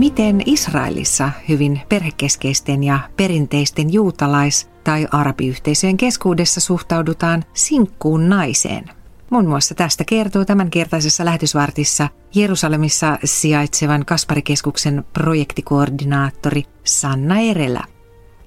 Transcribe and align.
Miten 0.00 0.42
Israelissa 0.46 1.30
hyvin 1.48 1.80
perhekeskeisten 1.88 2.84
ja 2.84 2.98
perinteisten 3.16 3.92
juutalais- 3.92 4.70
tai 4.84 5.08
arabiyhteisöjen 5.12 5.96
keskuudessa 5.96 6.60
suhtaudutaan 6.60 7.44
sinkkuun 7.54 8.28
naiseen? 8.28 8.84
Muun 9.30 9.48
muassa 9.48 9.74
tästä 9.74 10.04
kertoo 10.04 10.44
tämänkertaisessa 10.44 11.24
lähetysvartissa 11.24 12.08
Jerusalemissa 12.34 13.18
sijaitsevan 13.24 14.04
Kasparikeskuksen 14.04 15.04
projektikoordinaattori 15.12 16.64
Sanna 16.84 17.38
Erelä. 17.38 17.84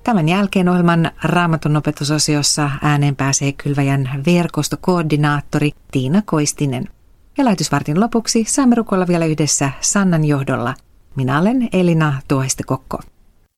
Tämän 0.04 0.30
jälkeen 0.30 0.70
ohjelman 0.70 1.12
raamatun 1.24 1.78
opetusosiossa 1.78 2.70
ääneen 2.82 3.16
pääsee 3.16 3.52
Kylväjän 3.52 4.10
verkostokoordinaattori 4.26 5.72
Tiina 5.92 6.22
Koistinen. 6.26 6.86
Ja 7.38 7.46
lähetysvartin 7.46 8.00
lopuksi 8.00 8.46
saamme 8.48 8.76
rukoilla 8.76 9.08
vielä 9.08 9.26
yhdessä 9.26 9.72
Sannan 9.82 10.26
johdolla. 10.26 10.74
Minä 11.16 11.40
olen 11.40 11.70
Elina 11.74 12.22
Tuoiste-Kokko. 12.28 13.00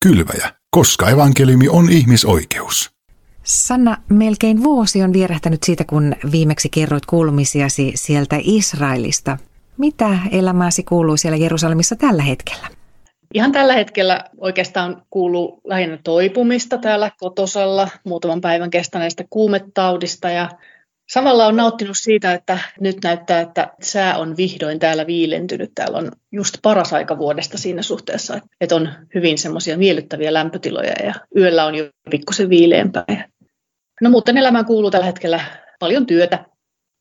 Kylväjä, 0.05 0.52
koska 0.70 1.09
evankeliumi 1.09 1.70
on 1.70 1.90
ihmisoikeus. 1.90 2.91
Sanna, 3.44 3.98
melkein 4.09 4.63
vuosi 4.63 5.04
on 5.04 5.13
vierähtänyt 5.13 5.63
siitä, 5.63 5.84
kun 5.84 6.16
viimeksi 6.32 6.70
kerroit 6.70 7.05
kuulumisiasi 7.05 7.91
sieltä 7.96 8.36
Israelista. 8.41 9.38
Mitä 9.77 10.18
elämääsi 10.32 10.84
kuuluu 10.84 11.18
siellä 11.18 11.38
Jerusalemissa 11.38 11.96
tällä 11.96 12.23
hetkellä? 12.23 12.68
Ihan 13.34 13.52
tällä 13.52 13.74
hetkellä 13.74 14.24
oikeastaan 14.38 15.02
kuuluu 15.10 15.62
lähinnä 15.63 15.99
toipumista 16.04 16.77
täällä 16.77 17.12
kotosalla, 17.20 17.90
muutaman 18.04 18.41
päivän 18.41 18.70
kestäneestä 18.70 19.24
kuumetaudista 19.29 20.29
ja 20.29 20.49
samalla 21.16 21.46
on 21.46 21.55
nauttinut 21.55 21.98
siitä, 21.98 22.34
että 22.34 22.60
nyt 22.80 22.98
näyttää, 23.04 23.40
että 23.40 23.74
sää 23.82 24.18
on 24.18 24.38
vihdoin 24.38 24.80
täällä 24.80 25.08
viilentynyt. 25.08 25.72
Täällä 25.76 25.98
on 25.98 26.12
just 26.32 26.57
paras 26.62 26.94
aika 26.94 27.18
vuodesta 27.18 27.57
siinä 27.57 27.82
suhteessa, 27.82 28.40
että 28.62 28.76
on 28.76 28.90
hyvin 29.16 29.38
semmoisia 29.38 29.77
miellyttäviä 29.77 30.34
lämpötiloja 30.34 30.94
ja 31.04 31.13
yöllä 31.38 31.66
on 31.66 31.76
jo 31.76 31.90
pikkusen 32.10 32.49
viileämpää. 32.49 33.27
No 34.02 34.10
muuten 34.10 34.38
elämään 34.38 34.66
kuuluu 34.66 34.91
tällä 34.91 35.05
hetkellä 35.05 35.40
paljon 35.80 36.05
työtä. 36.05 36.46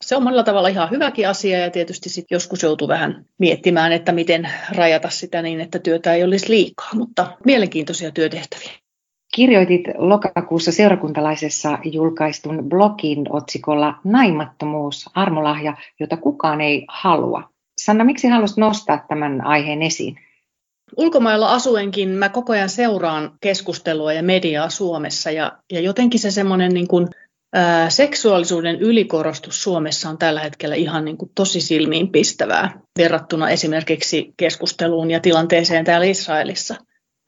Se 0.05 0.17
on 0.17 0.23
monella 0.23 0.43
tavalla 0.43 0.69
ihan 0.69 0.91
hyväkin 0.91 1.29
asia 1.29 1.59
ja 1.59 1.71
tietysti 1.71 2.09
sit 2.09 2.25
joskus 2.31 2.63
joutuu 2.63 2.89
vähän 2.89 3.25
miettimään, 3.39 3.93
että 3.93 4.13
miten 4.13 4.51
rajata 4.77 5.11
sitä 5.11 5.43
niin, 5.43 5.61
että 5.61 5.79
työtä 5.79 6.15
ei 6.15 6.25
olisi 6.25 6.49
liikaa, 6.49 6.91
mutta 6.95 7.37
mielenkiintoisia 7.45 8.11
työtehtäviä. 8.11 8.84
Kirjoitit 9.35 9.83
lokakuussa 9.99 10.73
seurakuntalaisessa 10.73 11.79
julkaistun 11.85 12.65
blogin 12.69 13.27
otsikolla 13.31 13.95
Naimattomuus, 14.05 15.11
armolahja, 15.15 15.77
jota 16.01 16.17
kukaan 16.17 16.61
ei 16.61 16.85
halua. 16.89 17.51
Sanna, 17.81 18.05
miksi 18.05 18.29
haluaisit 18.29 18.57
nostaa 18.57 19.05
tämän 19.09 19.47
aiheen 19.47 19.83
esiin? 19.83 20.17
Ulkomailla 20.97 21.53
asuenkin 21.53 22.09
mä 22.09 22.29
koko 22.29 22.53
ajan 22.53 22.69
seuraan 22.69 23.33
keskustelua 23.41 24.13
ja 24.13 24.23
mediaa 24.23 24.71
Suomessa 24.71 25.31
ja, 25.31 25.53
ja 25.73 25.81
jotenkin 25.81 26.21
se 26.21 26.31
semmoinen 26.31 26.75
niin 26.75 26.89
kuin, 26.89 27.09
ää, 27.55 27.91
seksuaalisuuden 27.91 28.81
ylikorostus 28.81 29.63
Suomessa 29.63 30.09
on 30.09 30.19
tällä 30.19 30.41
hetkellä 30.41 30.75
ihan 30.75 31.05
niin 31.05 31.17
kuin 31.17 31.31
tosi 31.35 31.61
silmiinpistävää 31.61 32.81
verrattuna 32.99 33.51
esimerkiksi 33.51 34.35
keskusteluun 34.37 35.11
ja 35.11 35.21
tilanteeseen 35.21 35.85
täällä 35.85 36.07
Israelissa. 36.07 36.75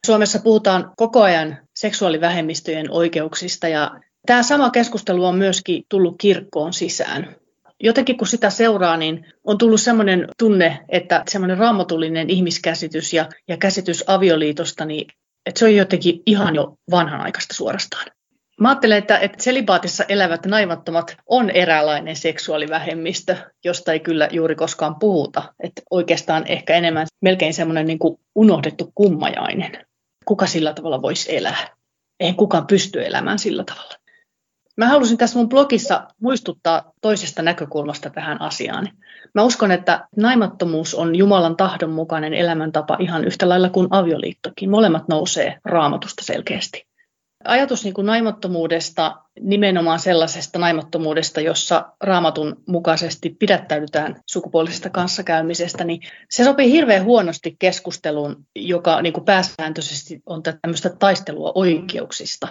Suomessa 0.06 0.38
puhutaan 0.38 0.92
koko 0.96 1.22
ajan 1.22 1.65
seksuaalivähemmistöjen 1.86 2.90
oikeuksista 2.90 3.68
ja 3.68 4.00
tämä 4.26 4.42
sama 4.42 4.70
keskustelu 4.70 5.24
on 5.24 5.36
myöskin 5.36 5.82
tullut 5.88 6.14
kirkkoon 6.18 6.72
sisään 6.72 7.36
jotenkin 7.80 8.18
kun 8.18 8.26
sitä 8.26 8.50
seuraa, 8.50 8.96
niin 8.96 9.26
on 9.44 9.58
tullut 9.58 9.80
sellainen 9.80 10.28
tunne, 10.38 10.84
että 10.88 11.22
semmoinen 11.28 11.58
raamatullinen 11.58 12.30
ihmiskäsitys 12.30 13.12
ja, 13.12 13.28
ja 13.48 13.56
käsitys 13.56 14.04
avioliitosta, 14.06 14.84
niin 14.84 15.06
että 15.46 15.58
se 15.58 15.64
on 15.64 15.74
jotenkin 15.74 16.22
ihan 16.26 16.54
jo 16.54 16.74
vanhanaikaista 16.90 17.54
suorastaan. 17.54 18.06
Mä 18.60 18.68
ajattelen, 18.68 18.98
että, 18.98 19.18
että 19.18 19.42
selibaatissa 19.42 20.04
elävät 20.08 20.46
naimattomat 20.46 21.16
on 21.26 21.50
eräänlainen 21.50 22.16
seksuaalivähemmistö, 22.16 23.36
josta 23.64 23.92
ei 23.92 24.00
kyllä 24.00 24.28
juuri 24.32 24.54
koskaan 24.54 24.96
puhuta. 24.98 25.54
Että 25.62 25.82
oikeastaan 25.90 26.46
ehkä 26.46 26.74
enemmän 26.74 27.06
melkein 27.22 27.54
semmoinen 27.54 27.86
niin 27.86 27.98
unohdettu 28.34 28.92
kummajainen. 28.94 29.86
Kuka 30.24 30.46
sillä 30.46 30.72
tavalla 30.72 31.02
voisi 31.02 31.36
elää? 31.36 31.75
Eihän 32.20 32.36
kukaan 32.36 32.66
pysty 32.66 33.06
elämään 33.06 33.38
sillä 33.38 33.64
tavalla. 33.64 33.94
Mä 34.76 34.88
halusin 34.88 35.18
tässä 35.18 35.38
mun 35.38 35.48
blogissa 35.48 36.08
muistuttaa 36.20 36.92
toisesta 37.00 37.42
näkökulmasta 37.42 38.10
tähän 38.10 38.40
asiaan. 38.40 38.88
Mä 39.34 39.42
uskon, 39.42 39.72
että 39.72 40.08
naimattomuus 40.16 40.94
on 40.94 41.16
Jumalan 41.16 41.56
tahdon 41.56 41.90
mukainen 41.90 42.34
elämäntapa 42.34 42.96
ihan 43.00 43.24
yhtä 43.24 43.48
lailla 43.48 43.70
kuin 43.70 43.88
avioliittokin. 43.90 44.70
Molemmat 44.70 45.08
nousee 45.08 45.58
raamatusta 45.64 46.24
selkeästi. 46.24 46.86
Ajatus 47.46 47.84
niin 47.84 47.94
kuin 47.94 48.06
naimattomuudesta, 48.06 49.16
nimenomaan 49.40 49.98
sellaisesta 49.98 50.58
naimattomuudesta, 50.58 51.40
jossa 51.40 51.92
raamatun 52.02 52.62
mukaisesti 52.68 53.36
pidättäydytään 53.38 54.20
sukupuolisesta 54.26 54.90
kanssakäymisestä, 54.90 55.84
niin 55.84 56.00
se 56.30 56.44
sopii 56.44 56.70
hirveän 56.70 57.04
huonosti 57.04 57.56
keskusteluun, 57.58 58.46
joka 58.56 59.02
niin 59.02 59.12
kuin 59.12 59.24
pääsääntöisesti 59.24 60.22
on 60.26 60.42
tämmöistä 60.42 60.90
taistelua 60.90 61.52
oikeuksista. 61.54 62.48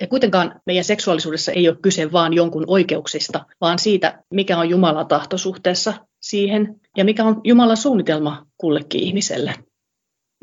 Ja 0.00 0.06
kuitenkaan 0.06 0.60
meidän 0.66 0.84
seksuaalisuudessa 0.84 1.52
ei 1.52 1.68
ole 1.68 1.76
kyse 1.82 2.12
vain 2.12 2.32
jonkun 2.32 2.64
oikeuksista, 2.66 3.44
vaan 3.60 3.78
siitä, 3.78 4.22
mikä 4.30 4.58
on 4.58 4.70
Jumalan 4.70 5.06
tahto 5.06 5.38
suhteessa 5.38 5.94
siihen 6.20 6.80
ja 6.96 7.04
mikä 7.04 7.24
on 7.24 7.40
Jumalan 7.44 7.76
suunnitelma 7.76 8.46
kullekin 8.56 9.02
ihmiselle. 9.02 9.54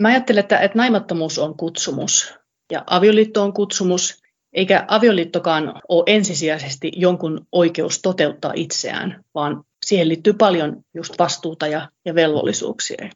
Mä 0.01 0.07
ajattelen, 0.07 0.39
että, 0.39 0.59
että 0.59 0.77
naimattomuus 0.77 1.39
on 1.39 1.57
kutsumus 1.57 2.33
ja 2.71 2.83
avioliitto 2.87 3.43
on 3.43 3.53
kutsumus, 3.53 4.23
eikä 4.53 4.85
avioliittokaan 4.87 5.81
ole 5.89 6.03
ensisijaisesti 6.07 6.91
jonkun 6.95 7.47
oikeus 7.51 8.01
toteuttaa 8.01 8.53
itseään, 8.55 9.23
vaan 9.35 9.63
siihen 9.85 10.09
liittyy 10.09 10.33
paljon 10.33 10.81
just 10.93 11.19
vastuuta 11.19 11.67
ja, 11.67 11.89
ja 12.05 12.15
velvollisuuksia 12.15 13.09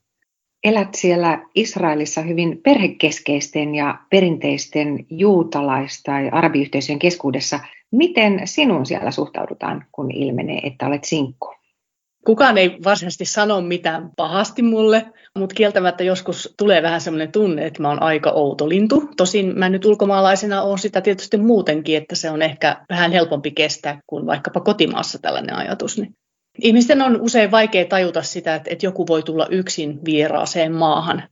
elät 0.63 0.95
siellä 0.95 1.45
Israelissa 1.55 2.21
hyvin 2.21 2.61
perhekeskeisten 2.63 3.75
ja 3.75 3.99
perinteisten 4.09 5.05
juutalais- 5.09 6.03
tai 6.03 6.29
arabiyhteisöjen 6.31 6.99
keskuudessa. 6.99 7.59
Miten 7.91 8.41
sinun 8.45 8.85
siellä 8.85 9.11
suhtaudutaan, 9.11 9.85
kun 9.91 10.11
ilmenee, 10.11 10.59
että 10.63 10.87
olet 10.87 11.03
sinkku? 11.03 11.58
Kukaan 12.25 12.57
ei 12.57 12.77
varsinaisesti 12.83 13.25
sano 13.25 13.61
mitään 13.61 14.09
pahasti 14.15 14.61
mulle, 14.61 15.05
mutta 15.37 15.55
kieltämättä 15.55 16.03
joskus 16.03 16.53
tulee 16.57 16.83
vähän 16.83 17.01
semmoinen 17.01 17.31
tunne, 17.31 17.65
että 17.65 17.81
mä 17.81 17.89
oon 17.89 18.03
aika 18.03 18.31
outo 18.31 18.69
lintu. 18.69 19.09
Tosin 19.17 19.59
mä 19.59 19.69
nyt 19.69 19.85
ulkomaalaisena 19.85 20.61
on 20.61 20.79
sitä 20.79 21.01
tietysti 21.01 21.37
muutenkin, 21.37 21.97
että 21.97 22.15
se 22.15 22.29
on 22.29 22.41
ehkä 22.41 22.85
vähän 22.89 23.11
helpompi 23.11 23.51
kestää 23.51 24.01
kuin 24.07 24.25
vaikkapa 24.25 24.59
kotimaassa 24.59 25.19
tällainen 25.21 25.55
ajatus. 25.55 25.97
Niin 25.97 26.15
Ihmisten 26.61 27.01
on 27.01 27.21
usein 27.21 27.51
vaikea 27.51 27.85
tajuta 27.85 28.21
sitä, 28.21 28.55
että 28.55 28.85
joku 28.85 29.07
voi 29.07 29.23
tulla 29.23 29.47
yksin 29.51 29.99
vieraaseen 30.05 30.71
maahan. 30.75 31.23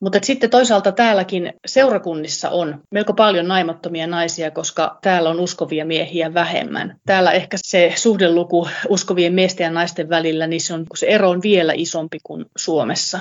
Mutta 0.00 0.18
sitten 0.22 0.50
toisaalta 0.50 0.92
täälläkin 0.92 1.52
seurakunnissa 1.66 2.50
on 2.50 2.82
melko 2.90 3.14
paljon 3.14 3.48
naimattomia 3.48 4.06
naisia, 4.06 4.50
koska 4.50 4.98
täällä 5.02 5.30
on 5.30 5.40
uskovia 5.40 5.84
miehiä 5.84 6.34
vähemmän. 6.34 6.96
Täällä 7.06 7.32
ehkä 7.32 7.56
se 7.60 7.92
suhdeluku 7.96 8.68
uskovien 8.88 9.34
miesten 9.34 9.64
ja 9.64 9.70
naisten 9.70 10.08
välillä, 10.08 10.46
niin 10.46 10.60
se, 10.60 10.74
on, 10.74 10.86
se 10.94 11.06
ero 11.06 11.30
on 11.30 11.42
vielä 11.42 11.72
isompi 11.76 12.18
kuin 12.22 12.44
Suomessa. 12.56 13.20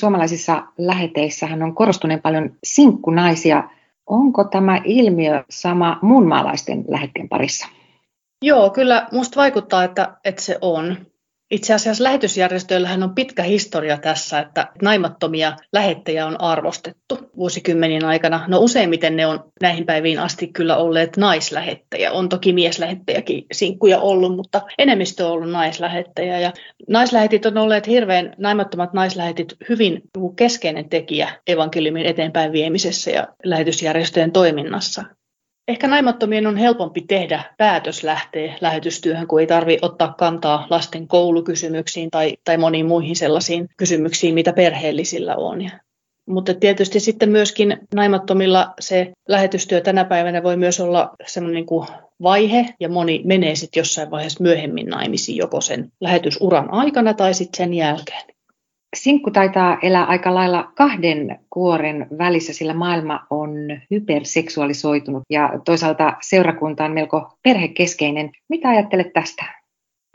Suomalaisissa 0.00 0.62
läheteissähän 0.78 1.62
on 1.62 1.74
korostuneen 1.74 2.22
paljon 2.22 2.56
sinkkunaisia. 2.64 3.68
Onko 4.06 4.44
tämä 4.44 4.80
ilmiö 4.84 5.44
sama 5.50 5.98
muunmaalaisten 6.02 6.84
lähetteen 6.88 7.28
parissa? 7.28 7.68
Joo, 8.42 8.70
kyllä 8.70 9.08
musta 9.12 9.40
vaikuttaa, 9.40 9.84
että, 9.84 10.16
että 10.24 10.42
se 10.42 10.58
on. 10.60 10.96
Itse 11.52 11.74
asiassa 11.74 12.04
lähetysjärjestöillähän 12.04 13.02
on 13.02 13.14
pitkä 13.14 13.42
historia 13.42 13.96
tässä, 13.96 14.38
että 14.38 14.68
naimattomia 14.82 15.56
lähettejä 15.72 16.26
on 16.26 16.40
arvostettu 16.40 17.18
vuosikymmenien 17.36 18.04
aikana. 18.04 18.44
No 18.48 18.58
useimmiten 18.58 19.16
ne 19.16 19.26
on 19.26 19.52
näihin 19.62 19.86
päiviin 19.86 20.18
asti 20.18 20.48
kyllä 20.48 20.76
olleet 20.76 21.16
naislähettejä. 21.16 22.12
On 22.12 22.28
toki 22.28 22.52
mieslähettejäkin 22.52 23.44
sinkkuja 23.52 23.98
ollut, 23.98 24.36
mutta 24.36 24.62
enemmistö 24.78 25.26
on 25.26 25.32
ollut 25.32 25.50
naislähettejä. 25.50 26.38
Ja 26.38 26.52
naislähetit 26.88 27.46
on 27.46 27.58
olleet 27.58 27.86
hirveän, 27.86 28.34
naimattomat 28.38 28.92
naislähetit 28.92 29.54
hyvin 29.68 30.02
keskeinen 30.36 30.88
tekijä 30.88 31.28
evankeliumin 31.46 32.06
eteenpäin 32.06 32.52
viemisessä 32.52 33.10
ja 33.10 33.28
lähetysjärjestöjen 33.44 34.32
toiminnassa. 34.32 35.04
Ehkä 35.72 35.88
naimattomien 35.88 36.46
on 36.46 36.56
helpompi 36.56 37.00
tehdä 37.00 37.42
päätös 37.58 38.04
lähteä 38.04 38.54
lähetystyöhön, 38.60 39.26
kun 39.26 39.40
ei 39.40 39.46
tarvitse 39.46 39.86
ottaa 39.86 40.14
kantaa 40.18 40.66
lasten 40.70 41.08
koulukysymyksiin 41.08 42.10
tai, 42.10 42.36
tai 42.44 42.56
moniin 42.56 42.86
muihin 42.86 43.16
sellaisiin 43.16 43.68
kysymyksiin, 43.76 44.34
mitä 44.34 44.52
perheellisillä 44.52 45.36
on. 45.36 45.70
Mutta 46.28 46.54
tietysti 46.54 47.00
sitten 47.00 47.30
myöskin 47.30 47.78
naimattomilla 47.94 48.74
se 48.80 49.12
lähetystyö 49.28 49.80
tänä 49.80 50.04
päivänä 50.04 50.42
voi 50.42 50.56
myös 50.56 50.80
olla 50.80 51.10
semmoinen 51.26 51.54
niin 51.54 51.66
kuin 51.66 51.86
vaihe, 52.22 52.66
ja 52.80 52.88
moni 52.88 53.22
menee 53.24 53.54
sitten 53.54 53.80
jossain 53.80 54.10
vaiheessa 54.10 54.42
myöhemmin 54.42 54.86
naimisiin 54.86 55.36
joko 55.36 55.60
sen 55.60 55.92
lähetysuran 56.00 56.72
aikana 56.72 57.14
tai 57.14 57.34
sitten 57.34 57.56
sen 57.56 57.74
jälkeen. 57.74 58.31
Sinkku 58.96 59.30
taitaa 59.30 59.78
elää 59.82 60.04
aika 60.04 60.34
lailla 60.34 60.72
kahden 60.76 61.40
kuoren 61.50 62.06
välissä, 62.18 62.52
sillä 62.52 62.74
maailma 62.74 63.26
on 63.30 63.50
hyperseksuaalisoitunut 63.90 65.22
ja 65.30 65.50
toisaalta 65.64 66.16
seurakunta 66.22 66.84
on 66.84 66.92
melko 66.92 67.38
perhekeskeinen. 67.42 68.30
Mitä 68.48 68.68
ajattelet 68.68 69.12
tästä? 69.12 69.44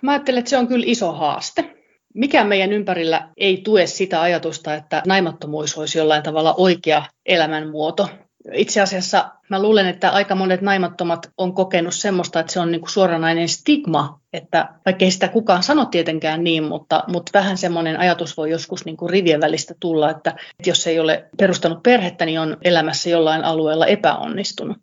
Mä 0.01 0.12
ajattelen, 0.12 0.39
että 0.39 0.50
se 0.50 0.57
on 0.57 0.68
kyllä 0.68 0.85
iso 0.88 1.12
haaste. 1.12 1.77
Mikään 2.13 2.47
meidän 2.47 2.74
ympärillä 2.74 3.29
ei 3.38 3.62
tue 3.63 3.88
sitä 3.88 4.21
ajatusta, 4.21 4.75
että 4.75 5.03
naimattomuus 5.07 5.77
olisi 5.77 5.97
jollain 5.97 6.23
tavalla 6.23 6.56
oikea 6.57 7.03
elämänmuoto. 7.25 8.09
Itse 8.53 8.81
asiassa 8.81 9.29
mä 9.49 9.61
luulen, 9.61 9.88
että 9.88 10.09
aika 10.09 10.35
monet 10.35 10.61
naimattomat 10.61 11.31
on 11.38 11.53
kokenut 11.53 11.94
semmoista, 11.94 12.39
että 12.39 12.53
se 12.53 12.59
on 12.59 12.71
niinku 12.71 12.88
suoranainen 12.88 13.49
stigma, 13.49 14.19
että 14.33 14.69
vaikka 14.85 15.05
ei 15.05 15.11
sitä 15.11 15.27
kukaan 15.27 15.63
sano 15.63 15.85
tietenkään 15.85 16.44
niin, 16.44 16.63
mutta, 16.63 17.03
mutta 17.07 17.31
vähän 17.33 17.57
semmoinen 17.57 17.99
ajatus 17.99 18.38
voi 18.38 18.51
joskus 18.51 18.85
niinku 18.85 19.07
rivien 19.07 19.41
välistä 19.41 19.73
tulla, 19.79 20.09
että, 20.09 20.29
että 20.29 20.69
jos 20.69 20.88
ei 20.88 20.99
ole 20.99 21.29
perustanut 21.38 21.83
perhettä, 21.83 22.25
niin 22.25 22.39
on 22.39 22.57
elämässä 22.61 23.09
jollain 23.09 23.44
alueella 23.44 23.85
epäonnistunut. 23.85 24.77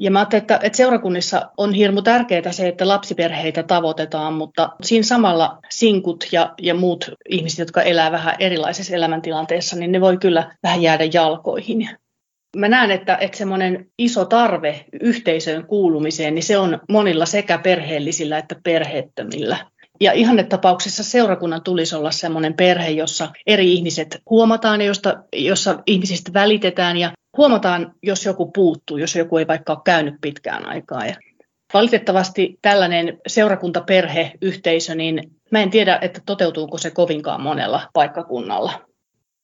Ja 0.00 0.10
mä 0.10 0.18
ajattelin, 0.18 0.42
että, 0.42 0.60
että 0.62 0.76
seurakunnissa 0.76 1.50
on 1.56 1.74
hirmu 1.74 2.02
tärkeää 2.02 2.52
se, 2.52 2.68
että 2.68 2.88
lapsiperheitä 2.88 3.62
tavoitetaan, 3.62 4.34
mutta 4.34 4.70
siinä 4.82 5.02
samalla 5.02 5.58
sinkut 5.70 6.24
ja, 6.32 6.54
ja 6.62 6.74
muut 6.74 7.10
ihmiset, 7.28 7.58
jotka 7.58 7.82
elää 7.82 8.12
vähän 8.12 8.34
erilaisessa 8.38 8.94
elämäntilanteessa, 8.94 9.76
niin 9.76 9.92
ne 9.92 10.00
voi 10.00 10.18
kyllä 10.18 10.56
vähän 10.62 10.82
jäädä 10.82 11.04
jalkoihin. 11.12 11.88
Mä 12.56 12.68
näen, 12.68 12.90
että, 12.90 13.16
että 13.16 13.38
semmoinen 13.38 13.86
iso 13.98 14.24
tarve 14.24 14.84
yhteisöön 15.02 15.66
kuulumiseen, 15.66 16.34
niin 16.34 16.42
se 16.42 16.58
on 16.58 16.80
monilla 16.88 17.26
sekä 17.26 17.58
perheellisillä 17.58 18.38
että 18.38 18.56
perheettömillä. 18.64 19.56
Ja 20.00 20.12
ihannetapauksessa 20.12 21.04
seurakunnan 21.04 21.62
tulisi 21.62 21.96
olla 21.96 22.10
semmoinen 22.10 22.54
perhe, 22.54 22.90
jossa 22.90 23.28
eri 23.46 23.72
ihmiset 23.72 24.22
huomataan 24.30 24.80
ja 24.80 24.86
josta, 24.86 25.22
jossa 25.32 25.82
ihmisistä 25.86 26.32
välitetään 26.32 26.96
ja 26.96 27.12
huomataan, 27.36 27.94
jos 28.02 28.24
joku 28.24 28.50
puuttuu, 28.50 28.96
jos 28.96 29.16
joku 29.16 29.36
ei 29.36 29.46
vaikka 29.46 29.72
ole 29.72 29.80
käynyt 29.84 30.14
pitkään 30.20 30.66
aikaa. 30.66 31.06
Ja 31.06 31.14
valitettavasti 31.74 32.58
tällainen 32.62 33.18
seurakuntaperheyhteisö, 33.26 34.94
niin 34.94 35.30
mä 35.50 35.60
en 35.62 35.70
tiedä, 35.70 35.98
että 36.00 36.20
toteutuuko 36.26 36.78
se 36.78 36.90
kovinkaan 36.90 37.40
monella 37.40 37.80
paikkakunnalla. 37.92 38.89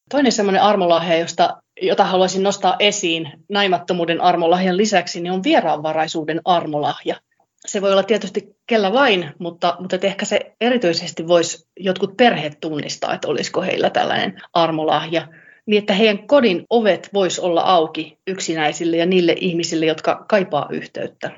Toinen 0.09 0.31
semmoinen 0.31 0.61
armolahja, 0.61 1.17
josta, 1.17 1.61
jota 1.81 2.05
haluaisin 2.05 2.43
nostaa 2.43 2.75
esiin 2.79 3.31
naimattomuuden 3.49 4.21
armolahjan 4.21 4.77
lisäksi, 4.77 5.21
niin 5.21 5.31
on 5.31 5.43
vieraanvaraisuuden 5.43 6.41
armolahja. 6.45 7.15
Se 7.65 7.81
voi 7.81 7.91
olla 7.91 8.03
tietysti 8.03 8.55
kellä 8.67 8.93
vain, 8.93 9.31
mutta, 9.39 9.75
mutta 9.79 9.97
ehkä 10.01 10.25
se 10.25 10.55
erityisesti 10.61 11.27
voisi 11.27 11.67
jotkut 11.79 12.17
perheet 12.17 12.57
tunnistaa, 12.59 13.13
että 13.13 13.27
olisiko 13.27 13.61
heillä 13.61 13.89
tällainen 13.89 14.41
armolahja 14.53 15.27
niin 15.67 15.79
että 15.79 15.93
heidän 15.93 16.27
kodin 16.27 16.65
ovet 16.69 17.09
vois 17.13 17.39
olla 17.39 17.61
auki 17.61 18.17
yksinäisille 18.27 18.97
ja 18.97 19.05
niille 19.05 19.35
ihmisille, 19.39 19.85
jotka 19.85 20.25
kaipaa 20.29 20.67
yhteyttä. 20.71 21.31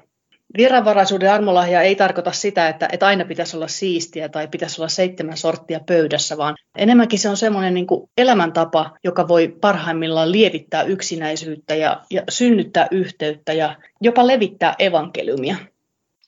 Vieraanvaraisuuden 0.57 1.31
armolahja 1.31 1.81
ei 1.81 1.95
tarkoita 1.95 2.31
sitä, 2.31 2.69
että, 2.69 2.89
että 2.91 3.07
aina 3.07 3.25
pitäisi 3.25 3.55
olla 3.57 3.67
siistiä 3.67 4.29
tai 4.29 4.47
pitäisi 4.47 4.81
olla 4.81 4.89
seitsemän 4.89 5.37
sorttia 5.37 5.79
pöydässä, 5.87 6.37
vaan 6.37 6.55
enemmänkin 6.77 7.19
se 7.19 7.29
on 7.29 7.37
semmoinen 7.37 7.73
niin 7.73 7.87
elämäntapa, 8.17 8.97
joka 9.03 9.27
voi 9.27 9.47
parhaimmillaan 9.61 10.31
lievittää 10.31 10.83
yksinäisyyttä 10.83 11.75
ja, 11.75 12.01
ja 12.11 12.23
synnyttää 12.29 12.87
yhteyttä 12.91 13.53
ja 13.53 13.75
jopa 14.01 14.27
levittää 14.27 14.75
evankeliumia. 14.79 15.55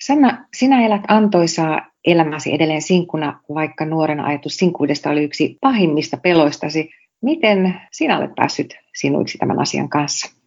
Sanna, 0.02 0.46
sinä 0.54 0.86
elät 0.86 1.02
antoisaa 1.08 1.92
elämäsi 2.06 2.54
edelleen 2.54 2.82
sinkkuna, 2.82 3.40
vaikka 3.54 3.86
nuoren 3.86 4.20
ajatus 4.20 4.58
sinkkuudesta 4.58 5.10
oli 5.10 5.24
yksi 5.24 5.58
pahimmista 5.62 6.18
peloistasi. 6.18 6.90
Miten 7.22 7.82
sinä 7.92 8.18
olet 8.18 8.36
päässyt 8.36 8.74
sinuiksi 8.96 9.38
tämän 9.38 9.60
asian 9.60 9.90
kanssa? 9.90 10.41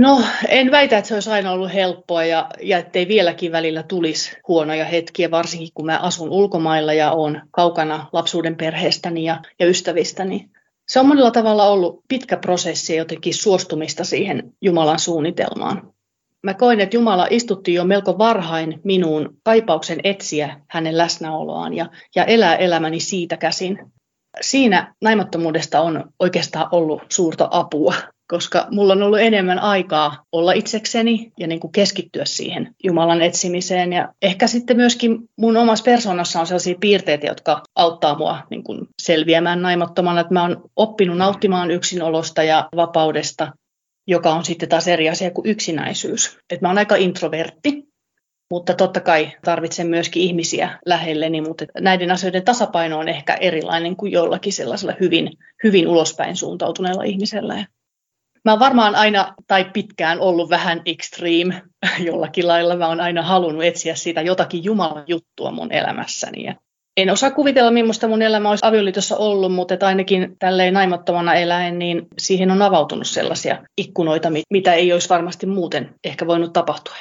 No, 0.00 0.22
en 0.48 0.70
väitä, 0.70 0.98
että 0.98 1.08
se 1.08 1.14
olisi 1.14 1.30
aina 1.30 1.52
ollut 1.52 1.74
helppoa 1.74 2.24
ja, 2.24 2.46
ja 2.62 2.78
ettei 2.78 3.08
vieläkin 3.08 3.52
välillä 3.52 3.82
tulisi 3.82 4.36
huonoja 4.48 4.84
hetkiä, 4.84 5.30
varsinkin 5.30 5.68
kun 5.74 5.86
mä 5.86 5.98
asun 5.98 6.30
ulkomailla 6.30 6.92
ja 6.92 7.12
olen 7.12 7.42
kaukana 7.50 8.06
lapsuuden 8.12 8.56
perheestäni 8.56 9.24
ja, 9.24 9.40
ja 9.58 9.66
ystävistäni. 9.66 10.50
Se 10.88 11.00
on 11.00 11.06
monella 11.06 11.30
tavalla 11.30 11.68
ollut 11.68 12.04
pitkä 12.08 12.36
prosessi 12.36 12.96
jotenkin 12.96 13.34
suostumista 13.34 14.04
siihen 14.04 14.52
Jumalan 14.60 14.98
suunnitelmaan. 14.98 15.92
Mä 16.42 16.54
koin, 16.54 16.80
että 16.80 16.96
Jumala 16.96 17.26
istutti 17.30 17.74
jo 17.74 17.84
melko 17.84 18.18
varhain 18.18 18.80
minuun 18.84 19.36
kaipauksen 19.44 20.00
etsiä 20.04 20.60
hänen 20.68 20.98
läsnäoloaan 20.98 21.76
ja, 21.76 21.86
ja 22.16 22.24
elää 22.24 22.56
elämäni 22.56 23.00
siitä 23.00 23.36
käsin 23.36 23.78
siinä 24.40 24.94
naimattomuudesta 25.02 25.80
on 25.80 26.04
oikeastaan 26.18 26.68
ollut 26.72 27.02
suurta 27.08 27.48
apua, 27.50 27.94
koska 28.30 28.66
mulla 28.70 28.92
on 28.92 29.02
ollut 29.02 29.20
enemmän 29.20 29.58
aikaa 29.58 30.24
olla 30.32 30.52
itsekseni 30.52 31.32
ja 31.38 31.46
niin 31.46 31.60
kuin 31.60 31.72
keskittyä 31.72 32.24
siihen 32.24 32.74
Jumalan 32.84 33.22
etsimiseen. 33.22 33.92
Ja 33.92 34.08
ehkä 34.22 34.46
sitten 34.46 34.76
myöskin 34.76 35.18
mun 35.36 35.56
omassa 35.56 35.84
persoonassa 35.84 36.40
on 36.40 36.46
sellaisia 36.46 36.74
piirteitä, 36.80 37.26
jotka 37.26 37.62
auttaa 37.76 38.18
mua 38.18 38.38
niin 38.50 38.64
kuin 38.64 38.86
selviämään 39.02 39.62
naimattomana. 39.62 40.20
Että 40.20 40.34
mä 40.34 40.42
oon 40.42 40.62
oppinut 40.76 41.16
nauttimaan 41.16 41.70
yksinolosta 41.70 42.42
ja 42.42 42.68
vapaudesta, 42.76 43.52
joka 44.06 44.34
on 44.34 44.44
sitten 44.44 44.68
taas 44.68 44.88
eri 44.88 45.08
asia 45.08 45.30
kuin 45.30 45.46
yksinäisyys. 45.46 46.38
Että 46.50 46.64
mä 46.64 46.68
oon 46.68 46.78
aika 46.78 46.96
introvertti 46.96 47.90
mutta 48.50 48.74
totta 48.74 49.00
kai 49.00 49.32
tarvitsen 49.44 49.86
myöskin 49.86 50.22
ihmisiä 50.22 50.78
lähelleni, 50.86 51.40
mutta 51.40 51.64
näiden 51.80 52.10
asioiden 52.10 52.44
tasapaino 52.44 52.98
on 52.98 53.08
ehkä 53.08 53.34
erilainen 53.34 53.96
kuin 53.96 54.12
jollakin 54.12 54.52
sellaisella 54.52 54.94
hyvin, 55.00 55.30
hyvin 55.64 55.88
ulospäin 55.88 56.36
suuntautuneella 56.36 57.02
ihmisellä. 57.02 57.66
Mä 58.44 58.52
oon 58.52 58.60
varmaan 58.60 58.94
aina 58.94 59.34
tai 59.46 59.64
pitkään 59.64 60.20
ollut 60.20 60.50
vähän 60.50 60.82
extreme 60.86 61.62
jollakin 62.06 62.48
lailla. 62.48 62.76
Mä 62.76 62.88
oon 62.88 63.00
aina 63.00 63.22
halunnut 63.22 63.64
etsiä 63.64 63.94
sitä 63.94 64.22
jotakin 64.22 64.64
Jumalan 64.64 65.04
juttua 65.06 65.50
mun 65.50 65.72
elämässäni. 65.72 66.44
Ja 66.44 66.54
en 66.96 67.10
osaa 67.10 67.30
kuvitella, 67.30 67.70
millaista 67.70 68.08
mun 68.08 68.22
elämä 68.22 68.50
olisi 68.50 68.66
avioliitossa 68.66 69.16
ollut, 69.16 69.52
mutta 69.52 69.74
että 69.74 69.86
ainakin 69.86 70.36
tälleen 70.38 70.74
naimattomana 70.74 71.34
eläen, 71.34 71.78
niin 71.78 72.06
siihen 72.18 72.50
on 72.50 72.62
avautunut 72.62 73.06
sellaisia 73.06 73.64
ikkunoita, 73.78 74.28
mitä 74.50 74.74
ei 74.74 74.92
olisi 74.92 75.08
varmasti 75.08 75.46
muuten 75.46 75.94
ehkä 76.04 76.26
voinut 76.26 76.52
tapahtua. 76.52 76.94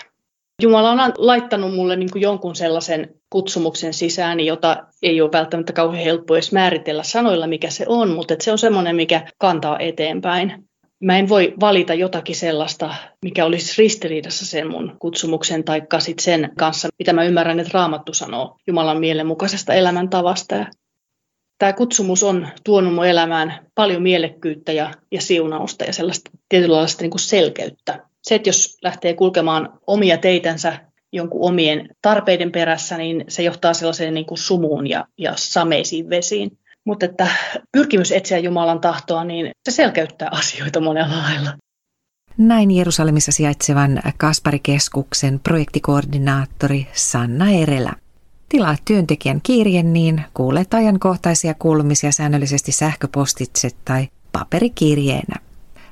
Jumala 0.62 0.92
on 0.92 1.14
laittanut 1.18 1.76
mulle 1.76 1.96
niin 1.96 2.12
kuin 2.12 2.22
jonkun 2.22 2.56
sellaisen 2.56 3.16
kutsumuksen 3.30 3.94
sisään, 3.94 4.40
jota 4.40 4.78
ei 5.02 5.22
ole 5.22 5.32
välttämättä 5.32 5.74
kauhean 5.74 6.04
helppo 6.04 6.36
edes 6.36 6.52
määritellä 6.52 7.04
sanoilla, 7.04 7.48
mikä 7.48 7.70
se 7.70 7.86
on, 7.88 8.10
mutta 8.10 8.36
se 8.40 8.52
on 8.52 8.58
semmoinen, 8.58 8.96
mikä 8.96 9.28
kantaa 9.38 9.80
eteenpäin. 9.80 10.69
Mä 11.04 11.18
en 11.18 11.30
voi 11.30 11.54
valita 11.60 11.94
jotakin 11.94 12.36
sellaista, 12.36 12.96
mikä 13.26 13.46
olisi 13.46 13.82
ristiriidassa 13.82 14.46
sen 14.46 14.72
mun 14.72 14.96
kutsumuksen 15.00 15.64
tai 15.64 15.82
sit 16.00 16.20
sen 16.20 16.52
kanssa, 16.58 16.88
mitä 17.00 17.14
mä 17.14 17.24
ymmärrän, 17.24 17.60
että 17.60 17.72
Raamattu 17.74 18.14
sanoo 18.14 18.58
Jumalan 18.68 19.00
mielenmukaisesta 19.00 19.74
elämäntavasta. 19.74 20.66
Tämä 21.58 21.74
kutsumus 21.74 22.24
on 22.24 22.48
tuonut 22.64 22.94
mun 22.94 23.06
elämään 23.06 23.68
paljon 23.76 24.04
mielekkyyttä 24.04 24.72
ja, 24.72 24.92
ja 25.12 25.22
siunausta 25.22 25.86
ja 25.86 25.94
sellaista 25.94 26.32
tietynlaista 26.50 27.02
niin 27.02 27.12
kuin 27.12 27.20
selkeyttä 27.20 28.10
se, 28.24 28.36
että 28.36 28.50
jos 28.50 28.78
lähtee 28.82 29.14
kulkemaan 29.14 29.80
omia 29.88 30.18
teitänsä 30.18 30.80
jonkun 31.12 31.50
omien 31.50 31.90
tarpeiden 32.02 32.52
perässä, 32.52 32.98
niin 32.98 33.26
se 33.28 33.44
johtaa 33.44 33.74
sellaiseen 33.74 34.14
niin 34.14 34.26
kuin 34.26 34.38
sumuun 34.38 34.90
ja, 34.90 35.06
ja 35.18 35.34
sameisiin 35.36 36.10
vesiin. 36.10 36.59
Mutta 36.86 37.06
että 37.06 37.28
pyrkimys 37.72 38.12
etsiä 38.12 38.38
Jumalan 38.38 38.82
tahtoa, 38.82 39.24
niin 39.24 39.52
se 39.70 39.76
selkeyttää 39.76 40.30
asioita 40.32 40.82
monella 40.82 41.18
lailla. 41.18 41.54
Näin 42.38 42.72
Jerusalemissa 42.72 43.32
sijaitsevan 43.32 44.02
Kasparikeskuksen 44.18 45.40
projektikoordinaattori 45.40 46.88
Sanna 46.94 47.50
Erelä. 47.50 47.94
Tilaa 48.50 48.76
työntekijän 48.86 49.42
kirjen, 49.44 49.94
niin 49.94 50.24
kuulet 50.34 50.74
ajankohtaisia 50.74 51.54
kuulumisia 51.54 52.12
säännöllisesti 52.12 52.72
sähköpostitse 52.72 53.70
tai 53.86 54.08
paperikirjeenä. 54.32 55.36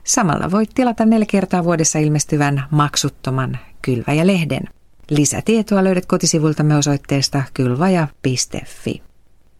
Samalla 0.03 0.51
voit 0.51 0.70
tilata 0.75 1.06
neljä 1.06 1.25
kertaa 1.29 1.63
vuodessa 1.63 2.00
ilmestyvän 2.00 2.63
maksuttoman 2.72 3.58
Kylväjä-lehden. 3.82 4.63
Lisätietoa 5.10 5.84
löydät 5.84 6.06
kotisivultamme 6.06 6.77
osoitteesta 6.77 7.44
kylvaja.fi. 7.53 9.07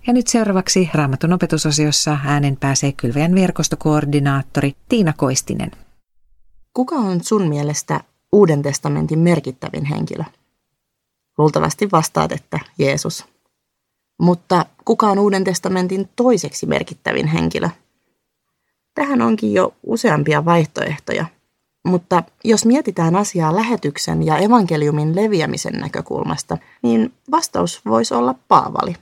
Ja 0.08 0.14
nyt 0.14 0.28
seuraavaksi 0.28 0.90
Raamatun 0.94 1.34
opetusosiossa 1.34 2.18
äänen 2.26 2.58
pääsee 2.58 2.92
Kylväjän 2.92 3.36
verkostokoordinaattori 3.36 4.76
Tiina 4.90 5.14
Koistinen. 5.18 5.72
Kuka 6.74 6.96
on 6.96 7.24
sun 7.24 7.48
mielestä 7.48 8.02
Uuden 8.32 8.62
testamentin 8.62 9.20
merkittävin 9.20 9.86
henkilö? 9.86 10.24
Luultavasti 11.38 11.92
vastaat, 11.92 12.32
että 12.32 12.60
Jeesus. 12.78 13.26
Mutta 14.20 14.66
kuka 14.86 15.08
on 15.08 15.20
Uuden 15.20 15.44
testamentin 15.44 16.10
toiseksi 16.16 16.66
merkittävin 16.66 17.28
henkilö– 17.28 17.70
Tähän 18.98 19.22
onkin 19.22 19.54
jo 19.54 19.74
useampia 19.84 20.46
vaihtoehtoja. 20.46 21.26
Mutta 21.86 22.24
jos 22.44 22.66
mietitään 22.66 23.16
asiaa 23.16 23.56
lähetyksen 23.56 24.24
ja 24.24 24.38
evankeliumin 24.38 25.16
leviämisen 25.16 25.74
näkökulmasta, 25.74 26.58
niin 26.82 27.14
vastaus 27.32 27.82
voisi 27.86 28.14
olla 28.14 28.36
Paavali. 28.48 28.96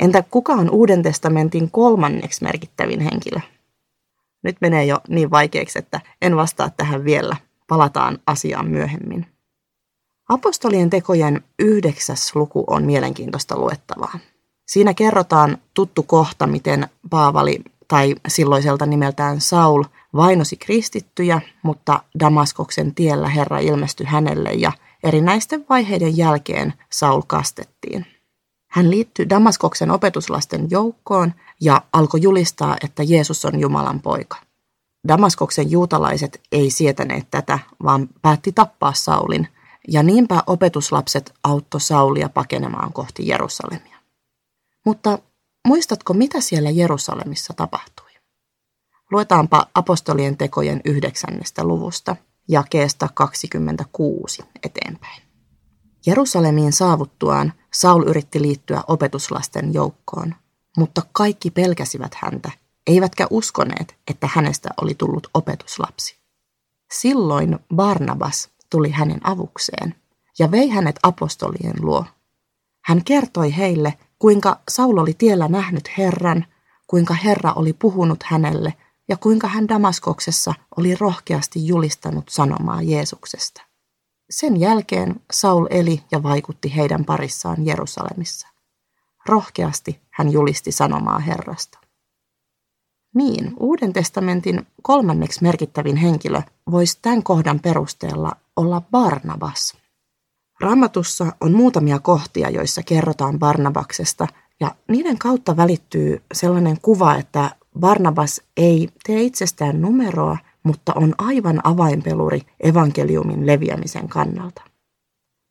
Entä 0.00 0.24
kuka 0.30 0.52
on 0.52 0.70
Uuden 0.70 1.02
testamentin 1.02 1.70
kolmanneksi 1.70 2.44
merkittävin 2.44 3.00
henkilö? 3.00 3.40
Nyt 4.42 4.56
menee 4.60 4.84
jo 4.84 5.00
niin 5.08 5.30
vaikeaksi, 5.30 5.78
että 5.78 6.00
en 6.22 6.36
vastaa 6.36 6.70
tähän 6.70 7.04
vielä. 7.04 7.36
Palataan 7.68 8.18
asiaan 8.26 8.68
myöhemmin. 8.68 9.26
Apostolien 10.28 10.90
tekojen 10.90 11.44
yhdeksäs 11.58 12.36
luku 12.36 12.64
on 12.66 12.84
mielenkiintoista 12.84 13.58
luettavaa. 13.58 14.18
Siinä 14.66 14.94
kerrotaan 14.94 15.58
tuttu 15.74 16.02
kohta, 16.02 16.46
miten 16.46 16.88
Paavali 17.10 17.58
tai 17.88 18.14
silloiselta 18.28 18.86
nimeltään 18.86 19.40
Saul 19.40 19.84
vainosi 20.14 20.56
kristittyjä, 20.56 21.40
mutta 21.62 22.02
Damaskoksen 22.20 22.94
tiellä 22.94 23.28
Herra 23.28 23.58
ilmestyi 23.58 24.06
hänelle 24.06 24.52
ja 24.52 24.72
erinäisten 25.04 25.66
vaiheiden 25.68 26.16
jälkeen 26.16 26.72
Saul 26.90 27.22
kastettiin. 27.26 28.06
Hän 28.70 28.90
liittyi 28.90 29.28
Damaskoksen 29.28 29.90
opetuslasten 29.90 30.66
joukkoon 30.70 31.34
ja 31.60 31.82
alkoi 31.92 32.22
julistaa, 32.22 32.76
että 32.84 33.02
Jeesus 33.02 33.44
on 33.44 33.60
Jumalan 33.60 34.00
poika. 34.00 34.36
Damaskoksen 35.08 35.70
juutalaiset 35.70 36.40
ei 36.52 36.70
sietäneet 36.70 37.26
tätä, 37.30 37.58
vaan 37.82 38.08
päätti 38.22 38.52
tappaa 38.52 38.92
Saulin, 38.92 39.48
ja 39.88 40.02
niinpä 40.02 40.42
opetuslapset 40.46 41.34
auttoi 41.44 41.80
Saulia 41.80 42.28
pakenemaan 42.28 42.92
kohti 42.92 43.28
Jerusalemia. 43.28 43.98
Mutta 44.86 45.18
muistatko, 45.66 46.14
mitä 46.14 46.40
siellä 46.40 46.70
Jerusalemissa 46.70 47.54
tapahtui? 47.56 48.10
Luetaanpa 49.10 49.66
apostolien 49.74 50.36
tekojen 50.36 50.80
yhdeksännestä 50.84 51.64
luvusta, 51.64 52.16
jakeesta 52.48 53.08
26 53.14 54.42
eteenpäin. 54.62 55.29
Jerusalemiin 56.06 56.72
saavuttuaan 56.72 57.52
Saul 57.72 58.02
yritti 58.08 58.42
liittyä 58.42 58.82
opetuslasten 58.88 59.74
joukkoon, 59.74 60.34
mutta 60.76 61.02
kaikki 61.12 61.50
pelkäsivät 61.50 62.14
häntä, 62.14 62.50
eivätkä 62.86 63.26
uskoneet, 63.30 63.96
että 64.10 64.28
hänestä 64.34 64.68
oli 64.82 64.94
tullut 64.94 65.26
opetuslapsi. 65.34 66.16
Silloin 66.92 67.58
Barnabas 67.74 68.48
tuli 68.70 68.90
hänen 68.90 69.20
avukseen 69.24 69.94
ja 70.38 70.50
vei 70.50 70.68
hänet 70.68 70.96
apostolien 71.02 71.74
luo. 71.80 72.04
Hän 72.84 73.04
kertoi 73.04 73.56
heille, 73.56 73.98
kuinka 74.18 74.60
Saul 74.70 74.98
oli 74.98 75.14
tiellä 75.14 75.48
nähnyt 75.48 75.98
Herran, 75.98 76.46
kuinka 76.86 77.14
Herra 77.14 77.52
oli 77.52 77.72
puhunut 77.72 78.22
hänelle 78.22 78.74
ja 79.08 79.16
kuinka 79.16 79.48
hän 79.48 79.68
Damaskoksessa 79.68 80.54
oli 80.76 80.96
rohkeasti 80.96 81.66
julistanut 81.66 82.24
sanomaa 82.28 82.82
Jeesuksesta. 82.82 83.69
Sen 84.30 84.60
jälkeen 84.60 85.20
Saul 85.32 85.66
eli 85.70 86.02
ja 86.10 86.22
vaikutti 86.22 86.76
heidän 86.76 87.04
parissaan 87.04 87.66
Jerusalemissa. 87.66 88.48
Rohkeasti 89.26 90.00
hän 90.10 90.32
julisti 90.32 90.72
sanomaa 90.72 91.18
Herrasta. 91.18 91.78
Niin, 93.14 93.52
Uuden 93.56 93.92
testamentin 93.92 94.66
kolmanneksi 94.82 95.42
merkittävin 95.42 95.96
henkilö 95.96 96.42
voisi 96.70 96.98
tämän 97.02 97.22
kohdan 97.22 97.60
perusteella 97.60 98.32
olla 98.56 98.80
Barnabas. 98.80 99.76
Raamatussa 100.60 101.32
on 101.40 101.52
muutamia 101.52 101.98
kohtia, 101.98 102.50
joissa 102.50 102.82
kerrotaan 102.82 103.38
Barnabaksesta, 103.38 104.26
ja 104.60 104.74
niiden 104.88 105.18
kautta 105.18 105.56
välittyy 105.56 106.22
sellainen 106.32 106.80
kuva, 106.82 107.16
että 107.16 107.50
Barnabas 107.80 108.40
ei 108.56 108.88
tee 109.06 109.22
itsestään 109.22 109.80
numeroa, 109.80 110.38
mutta 110.62 110.92
on 110.94 111.14
aivan 111.18 111.60
avainpeluri 111.64 112.40
evankeliumin 112.60 113.46
leviämisen 113.46 114.08
kannalta. 114.08 114.62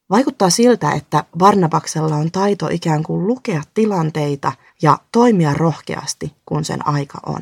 Vaikuttaa 0.10 0.50
siltä, 0.50 0.92
että 0.92 1.24
Barnabaksella 1.38 2.16
on 2.16 2.32
taito 2.32 2.68
ikään 2.72 3.04
kuin 3.04 3.28
lukea 3.28 3.62
tilanteita 3.74 4.52
ja 4.82 4.98
toimia 5.12 5.54
rohkeasti, 5.54 6.34
kun 6.46 6.66
sen 6.66 6.88
aika 6.88 7.20
on. 7.26 7.42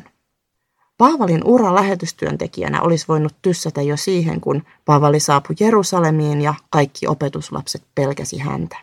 Paavalin 0.98 1.44
ura 1.44 1.74
lähetystyöntekijänä 1.74 2.82
olisi 2.82 3.04
voinut 3.08 3.34
tyssätä 3.42 3.82
jo 3.82 3.96
siihen, 3.96 4.40
kun 4.40 4.62
Paavali 4.84 5.20
saapui 5.20 5.56
Jerusalemiin 5.60 6.40
ja 6.40 6.54
kaikki 6.70 7.06
opetuslapset 7.06 7.82
pelkäsi 7.94 8.38
häntä. 8.38 8.76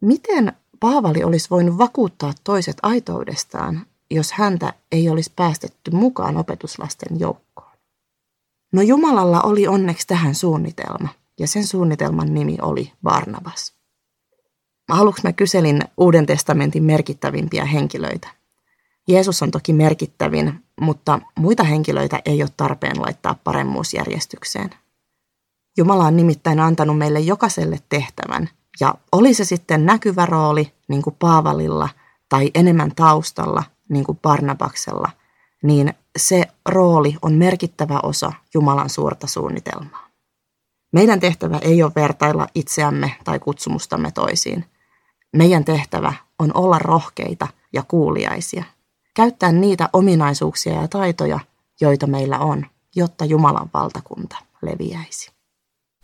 Miten 0.00 0.52
Paavali 0.80 1.24
olisi 1.24 1.50
voinut 1.50 1.78
vakuuttaa 1.78 2.32
toiset 2.44 2.76
aitoudestaan, 2.82 3.86
jos 4.10 4.32
häntä 4.32 4.72
ei 4.92 5.08
olisi 5.08 5.32
päästetty 5.36 5.90
mukaan 5.90 6.36
opetuslasten 6.36 7.20
joukkoon? 7.20 7.47
No 8.72 8.82
Jumalalla 8.82 9.40
oli 9.40 9.66
onneksi 9.66 10.06
tähän 10.06 10.34
suunnitelma, 10.34 11.08
ja 11.40 11.48
sen 11.48 11.66
suunnitelman 11.66 12.34
nimi 12.34 12.58
oli 12.62 12.92
Barnabas. 13.02 13.74
Aluksi 14.88 15.22
mä 15.22 15.32
kyselin 15.32 15.82
Uuden 15.96 16.26
testamentin 16.26 16.82
merkittävimpiä 16.82 17.64
henkilöitä. 17.64 18.28
Jeesus 19.08 19.42
on 19.42 19.50
toki 19.50 19.72
merkittävin, 19.72 20.64
mutta 20.80 21.20
muita 21.38 21.64
henkilöitä 21.64 22.22
ei 22.24 22.42
ole 22.42 22.50
tarpeen 22.56 23.02
laittaa 23.02 23.36
paremmuusjärjestykseen. 23.44 24.70
Jumala 25.76 26.04
on 26.04 26.16
nimittäin 26.16 26.60
antanut 26.60 26.98
meille 26.98 27.20
jokaiselle 27.20 27.78
tehtävän, 27.88 28.48
ja 28.80 28.94
oli 29.12 29.34
se 29.34 29.44
sitten 29.44 29.86
näkyvä 29.86 30.26
rooli, 30.26 30.72
niin 30.88 31.02
kuin 31.02 31.16
Paavalilla, 31.18 31.88
tai 32.28 32.50
enemmän 32.54 32.94
taustalla, 32.94 33.62
niin 33.88 34.04
kuin 34.04 34.18
Barnabaksella, 34.22 35.10
niin 35.62 35.94
se 36.18 36.44
rooli 36.68 37.16
on 37.22 37.32
merkittävä 37.32 38.00
osa 38.02 38.32
Jumalan 38.54 38.90
suurta 38.90 39.26
suunnitelmaa. 39.26 40.08
Meidän 40.92 41.20
tehtävä 41.20 41.58
ei 41.58 41.82
ole 41.82 41.92
vertailla 41.96 42.46
itseämme 42.54 43.12
tai 43.24 43.38
kutsumustamme 43.38 44.10
toisiin. 44.10 44.64
Meidän 45.36 45.64
tehtävä 45.64 46.12
on 46.38 46.50
olla 46.54 46.78
rohkeita 46.78 47.48
ja 47.72 47.82
kuuliaisia– 47.88 48.64
käyttää 49.18 49.52
niitä 49.52 49.88
ominaisuuksia 49.92 50.72
ja 50.72 50.88
taitoja, 50.88 51.40
joita 51.80 52.06
meillä 52.06 52.38
on, 52.38 52.66
jotta 52.96 53.24
Jumalan 53.24 53.70
valtakunta 53.74 54.36
leviäisi. 54.62 55.30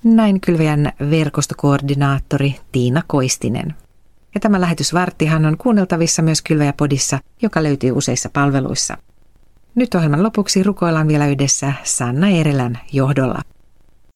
Näin 0.04 0.40
kylväjän 0.40 0.92
verkostokoordinaattori 1.11 2.56
Tiina 2.73 3.02
Koistinen. 3.06 3.75
Ja 4.35 4.40
tämä 4.40 4.61
lähetysvarttihan 4.61 5.44
on 5.47 5.56
kuunneltavissa 5.59 6.23
myös 6.23 6.42
Kylväjäpodissa, 6.42 7.18
joka 7.42 7.62
löytyy 7.62 7.92
useissa 7.92 8.30
palveluissa. 8.33 8.97
Nyt 9.75 9.95
ohjelman 9.95 10.23
lopuksi 10.23 10.62
rukoillaan 10.62 11.09
vielä 11.09 11.26
yhdessä 11.26 11.73
Sanna 11.83 12.28
Erelän 12.28 12.78
johdolla. 12.93 13.40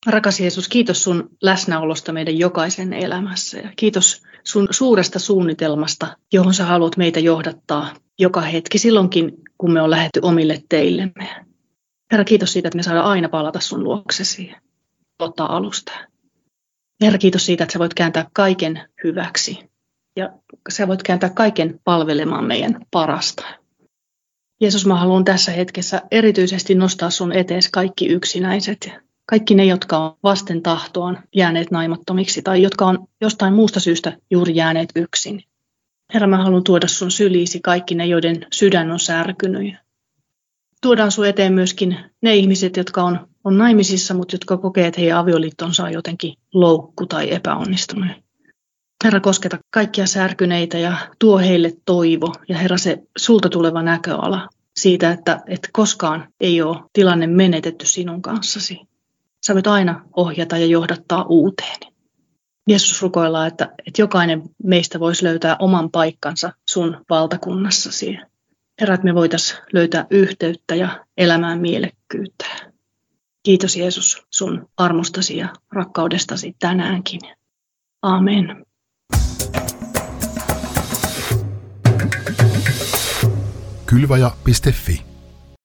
Rakas 0.06 0.40
Jeesus, 0.40 0.68
kiitos 0.68 1.04
sun 1.04 1.30
läsnäolosta 1.42 2.12
meidän 2.12 2.38
jokaisen 2.38 2.92
elämässä 2.92 3.58
ja 3.58 3.70
kiitos 3.76 4.22
sun 4.44 4.68
suuresta 4.70 5.18
suunnitelmasta, 5.18 6.16
johon 6.32 6.54
sä 6.54 6.64
haluat 6.64 6.96
meitä 6.96 7.20
johdattaa 7.20 7.94
joka 8.18 8.40
hetki 8.40 8.78
silloinkin, 8.78 9.32
kun 9.58 9.72
me 9.72 9.82
on 9.82 9.90
lähetty 9.90 10.20
omille 10.22 10.62
teillemme. 10.68 11.44
Herra, 12.12 12.24
kiitos 12.24 12.52
siitä, 12.52 12.68
että 12.68 12.76
me 12.76 12.82
saadaan 12.82 13.06
aina 13.06 13.28
palata 13.28 13.60
sun 13.60 13.84
luoksesi 13.84 14.52
ottaa 15.18 15.56
alusta. 15.56 15.92
Herra, 17.02 17.18
kiitos 17.18 17.46
siitä, 17.46 17.64
että 17.64 17.72
sä 17.72 17.78
voit 17.78 17.94
kääntää 17.94 18.26
kaiken 18.32 18.88
hyväksi 19.04 19.70
ja 20.16 20.32
sä 20.68 20.88
voit 20.88 21.02
kääntää 21.02 21.30
kaiken 21.30 21.80
palvelemaan 21.84 22.44
meidän 22.44 22.80
parasta. 22.90 23.44
Jeesus, 24.60 24.86
mä 24.86 24.96
haluan 24.96 25.24
tässä 25.24 25.52
hetkessä 25.52 26.02
erityisesti 26.10 26.74
nostaa 26.74 27.10
sun 27.10 27.32
etees 27.32 27.68
kaikki 27.70 28.06
yksinäiset, 28.06 28.90
kaikki 29.26 29.54
ne, 29.54 29.64
jotka 29.64 29.98
on 29.98 30.16
vasten 30.22 30.62
tahtoaan 30.62 31.18
jääneet 31.34 31.70
naimattomiksi 31.70 32.42
tai 32.42 32.62
jotka 32.62 32.86
on 32.86 33.08
jostain 33.20 33.54
muusta 33.54 33.80
syystä 33.80 34.16
juuri 34.30 34.56
jääneet 34.56 34.88
yksin. 34.96 35.42
Herra, 36.14 36.28
mä 36.28 36.44
haluan 36.44 36.64
tuoda 36.64 36.88
sun 36.88 37.10
syliisi 37.10 37.60
kaikki 37.60 37.94
ne, 37.94 38.06
joiden 38.06 38.46
sydän 38.52 38.90
on 38.90 39.00
särkynyt. 39.00 39.74
Tuodaan 40.82 41.12
sun 41.12 41.26
eteen 41.26 41.52
myöskin 41.52 41.96
ne 42.22 42.36
ihmiset, 42.36 42.76
jotka 42.76 43.02
on, 43.02 43.28
on 43.44 43.58
naimisissa, 43.58 44.14
mutta 44.14 44.34
jotka 44.34 44.56
kokee, 44.56 44.86
että 44.86 45.00
heidän 45.00 45.18
avioliittonsa 45.18 45.84
on 45.84 45.92
jotenkin 45.92 46.34
loukku 46.54 47.06
tai 47.06 47.34
epäonnistunut. 47.34 48.27
Herra, 49.04 49.20
kosketa 49.20 49.58
kaikkia 49.70 50.06
särkyneitä 50.06 50.78
ja 50.78 50.96
tuo 51.18 51.38
heille 51.38 51.72
toivo 51.84 52.32
ja 52.48 52.58
Herra 52.58 52.78
se 52.78 53.02
sulta 53.18 53.48
tuleva 53.48 53.82
näköala 53.82 54.48
siitä, 54.76 55.10
että, 55.10 55.40
että 55.46 55.68
koskaan 55.72 56.32
ei 56.40 56.62
ole 56.62 56.76
tilanne 56.92 57.26
menetetty 57.26 57.86
sinun 57.86 58.22
kanssasi. 58.22 58.80
Sä 59.46 59.54
voit 59.54 59.66
aina 59.66 60.04
ohjata 60.16 60.58
ja 60.58 60.66
johdattaa 60.66 61.26
uuteen. 61.28 61.80
Jeesus 62.68 63.02
rukoillaan, 63.02 63.48
että, 63.48 63.72
että 63.86 64.02
jokainen 64.02 64.42
meistä 64.64 65.00
voisi 65.00 65.24
löytää 65.24 65.56
oman 65.58 65.90
paikkansa 65.90 66.52
sun 66.68 67.04
valtakunnassasi. 67.10 68.18
Herra, 68.80 68.94
että 68.94 69.04
me 69.04 69.14
voitaisiin 69.14 69.60
löytää 69.72 70.06
yhteyttä 70.10 70.74
ja 70.74 71.04
elämään 71.16 71.60
mielekkyyttä. 71.60 72.46
Kiitos 73.42 73.76
Jeesus 73.76 74.26
sun 74.30 74.68
armostasi 74.76 75.36
ja 75.36 75.48
rakkaudestasi 75.72 76.56
tänäänkin. 76.58 77.20
Amen. 78.02 78.67
Kylvaja.fi 83.88 85.07